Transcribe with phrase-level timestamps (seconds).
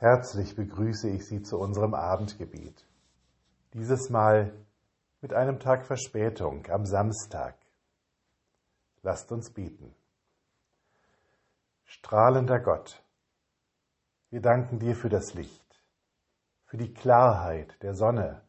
[0.00, 2.86] Herzlich begrüße ich Sie zu unserem Abendgebet.
[3.74, 4.54] Dieses Mal
[5.20, 7.56] mit einem Tag Verspätung am Samstag.
[9.02, 9.92] Lasst uns beten.
[11.82, 13.02] Strahlender Gott,
[14.30, 15.82] wir danken dir für das Licht,
[16.66, 18.42] für die Klarheit der Sonne,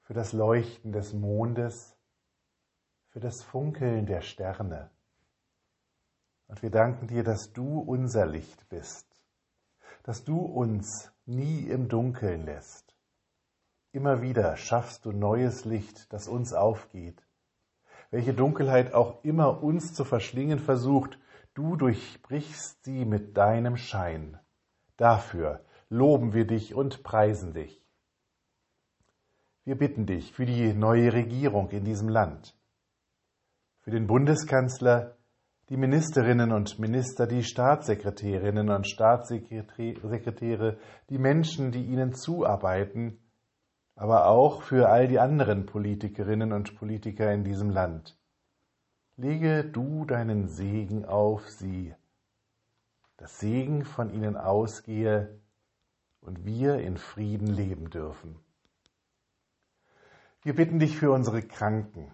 [0.00, 1.94] für das Leuchten des Mondes,
[3.10, 4.88] für das Funkeln der Sterne.
[6.46, 9.11] Und wir danken dir, dass du unser Licht bist
[10.02, 12.94] dass du uns nie im Dunkeln lässt.
[13.92, 17.22] Immer wieder schaffst du neues Licht, das uns aufgeht.
[18.10, 21.18] Welche Dunkelheit auch immer uns zu verschlingen versucht,
[21.54, 24.38] du durchbrichst sie mit deinem Schein.
[24.96, 27.82] Dafür loben wir dich und preisen dich.
[29.64, 32.56] Wir bitten dich für die neue Regierung in diesem Land,
[33.82, 35.16] für den Bundeskanzler,
[35.72, 40.76] die Ministerinnen und Minister, die Staatssekretärinnen und Staatssekretäre,
[41.08, 43.18] die Menschen, die ihnen zuarbeiten,
[43.94, 48.18] aber auch für all die anderen Politikerinnen und Politiker in diesem Land.
[49.16, 51.94] Lege du deinen Segen auf sie,
[53.16, 55.40] dass Segen von ihnen ausgehe
[56.20, 58.38] und wir in Frieden leben dürfen.
[60.42, 62.12] Wir bitten dich für unsere Kranken,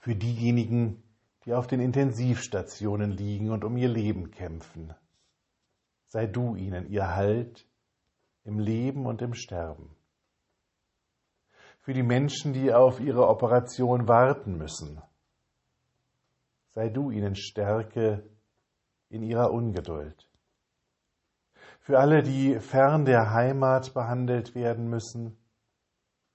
[0.00, 1.00] für diejenigen,
[1.44, 4.94] die auf den Intensivstationen liegen und um ihr Leben kämpfen.
[6.06, 7.68] Sei du ihnen ihr Halt
[8.44, 9.94] im Leben und im Sterben.
[11.80, 15.02] Für die Menschen, die auf ihre Operation warten müssen,
[16.70, 18.24] sei du ihnen Stärke
[19.10, 20.28] in ihrer Ungeduld.
[21.80, 25.36] Für alle, die fern der Heimat behandelt werden müssen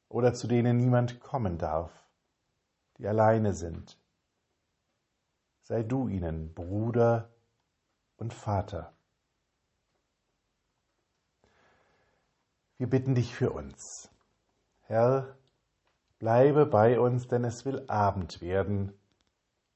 [0.07, 1.91] oder zu denen niemand kommen darf,
[2.99, 3.97] die alleine sind
[5.69, 7.29] sei du ihnen Bruder
[8.17, 8.91] und Vater.
[12.79, 14.09] Wir bitten dich für uns.
[14.81, 15.37] Herr,
[16.17, 18.97] bleibe bei uns, denn es will Abend werden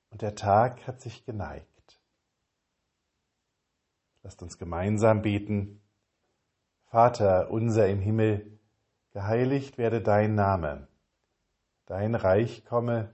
[0.10, 2.02] und der Tag hat sich geneigt.
[4.24, 5.80] Lasst uns gemeinsam beten.
[6.86, 8.60] Vater unser im Himmel,
[9.12, 10.88] geheiligt werde dein Name,
[11.86, 13.14] dein Reich komme,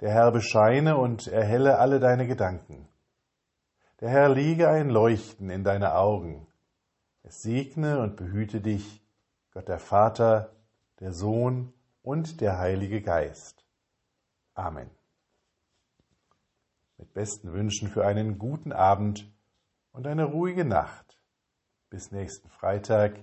[0.00, 2.88] der Herr bescheine und erhelle alle deine Gedanken.
[4.00, 6.46] Der Herr lege ein Leuchten in deine Augen.
[7.22, 9.02] Es segne und behüte dich,
[9.52, 10.54] Gott der Vater,
[11.00, 13.66] der Sohn und der Heilige Geist.
[14.54, 14.90] Amen.
[16.98, 19.32] Mit besten Wünschen für einen guten Abend
[19.92, 21.18] und eine ruhige Nacht.
[21.88, 23.18] Bis nächsten Freitag,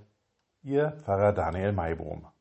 [0.63, 2.32] Ihr Pfarrer Daniel Maibrum.